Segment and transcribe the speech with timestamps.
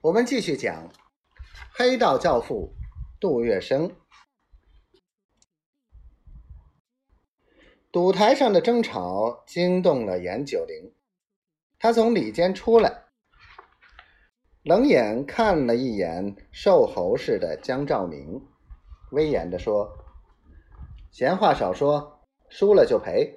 [0.00, 0.88] 我们继续讲
[1.74, 2.72] 黑道教父
[3.18, 3.90] 杜月笙。
[7.90, 10.94] 赌台上的争吵惊动了严九龄，
[11.80, 13.06] 他从里间出来，
[14.62, 18.40] 冷眼看了一眼瘦猴似的江兆明，
[19.10, 19.98] 威严地说
[21.10, 23.36] ：“闲话少说，输了就赔。”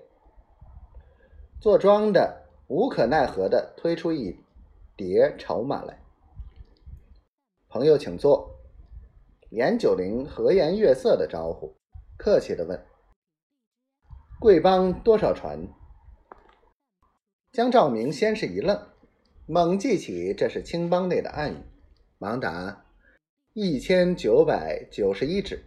[1.60, 4.46] 坐庄的无可奈何地推出一
[4.96, 5.98] 叠筹码来。
[7.72, 8.60] 朋友，请坐。
[9.50, 11.74] 严九龄和颜悦色的招呼，
[12.18, 12.86] 客气的问
[14.42, 15.70] ：“贵帮多少船？”
[17.54, 18.78] 江兆明先是一愣，
[19.46, 21.64] 猛记起这是青帮内的暗语，
[22.18, 22.84] 忙答
[23.56, 25.64] ：“一千九百九十一只。”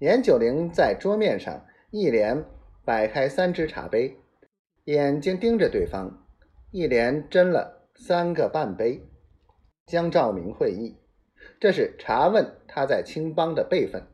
[0.00, 2.44] 严九龄在桌面上一连
[2.84, 4.16] 摆开三只茶杯，
[4.86, 6.26] 眼睛盯着对方，
[6.72, 9.06] 一连斟了三个半杯。
[9.90, 10.94] 江兆明会议，
[11.58, 14.06] 这是查问他在青帮的辈分。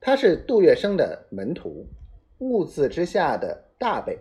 [0.00, 1.88] 他是杜月笙的门徒，
[2.38, 4.20] 戊字之下的大辈。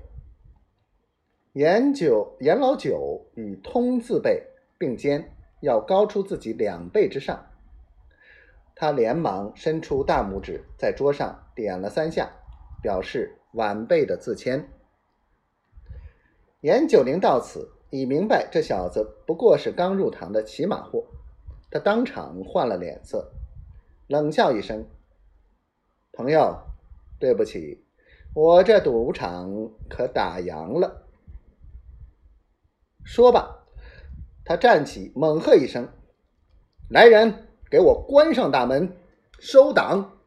[1.51, 4.43] 严九严老九与通字辈
[4.79, 7.51] 并肩，要高出自己两倍之上。
[8.73, 12.31] 他连忙伸出大拇指，在桌上点了三下，
[12.81, 14.67] 表示晚辈的自谦。
[16.61, 17.72] 严九龄到此。
[17.93, 21.05] 已明白这小子不过是刚入堂的骑马货，
[21.69, 23.31] 他当场换了脸色，
[24.07, 24.87] 冷笑一声
[26.11, 26.57] ：“朋友，
[27.19, 27.85] 对不起，
[28.33, 31.03] 我这赌场可打烊了。”
[33.05, 33.63] 说罢，
[34.43, 35.87] 他站起，猛喝一声
[36.89, 38.97] ：“来人，给我关上大门，
[39.37, 40.17] 收档！”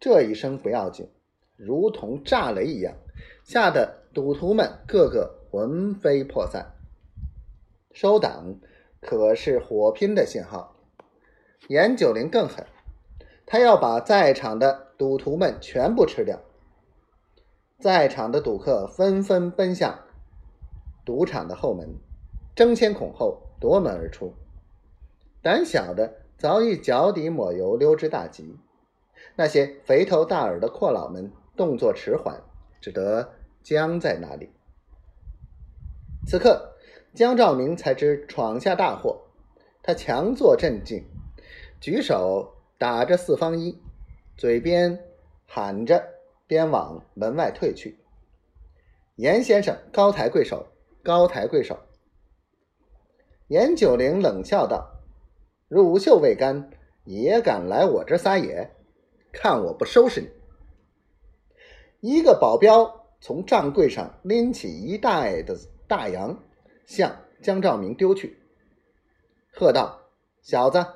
[0.00, 1.10] 这一声不要紧，
[1.58, 2.94] 如同炸雷一样，
[3.44, 5.40] 吓得赌徒们个个。
[5.52, 6.72] 魂飞魄散，
[7.92, 8.56] 收档
[9.02, 10.74] 可是火拼的信号。
[11.68, 12.64] 严九龄更狠，
[13.44, 16.40] 他要把在场的赌徒们全部吃掉。
[17.78, 19.98] 在场的赌客纷纷奔向
[21.04, 21.96] 赌场的后门，
[22.56, 24.32] 争先恐后夺门而出。
[25.42, 28.56] 胆小的早已脚底抹油，溜之大吉。
[29.36, 32.42] 那些肥头大耳的阔佬们动作迟缓，
[32.80, 34.48] 只得僵在那里。
[36.24, 36.76] 此刻，
[37.14, 39.22] 江兆明才知闯下大祸。
[39.82, 41.04] 他强作镇静，
[41.80, 43.76] 举手打着四方一，
[44.36, 45.04] 嘴边
[45.44, 46.02] 喊着，
[46.46, 47.98] 边往门外退去。
[49.16, 50.68] 严先生，高抬贵手，
[51.02, 51.76] 高抬贵手。
[53.48, 55.00] 严九龄冷笑道
[55.68, 56.70] ：“乳臭未干，
[57.04, 58.70] 也敢来我这撒野？
[59.32, 60.28] 看我不收拾你！”
[62.00, 65.58] 一个保镖从账柜上拎起一袋的。
[65.92, 66.42] 大洋
[66.86, 68.38] 向江兆明丢去，
[69.52, 70.00] 喝道
[70.40, 70.86] ：“小子，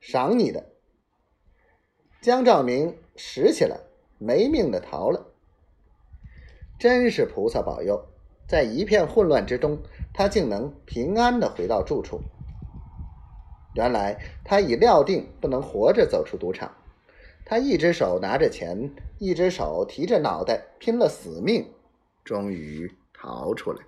[0.00, 0.66] 赏你的！”
[2.20, 3.80] 江兆明拾起来，
[4.18, 5.28] 没命的逃了。
[6.78, 8.04] 真是菩萨保佑，
[8.46, 9.78] 在一片混乱之中，
[10.12, 12.20] 他竟能平安的回到住处。
[13.74, 16.70] 原来他已料定不能活着走出赌场，
[17.46, 21.72] 他一只手拿着钱，一只手提着脑袋，拼了死命，
[22.22, 23.82] 终于逃出来。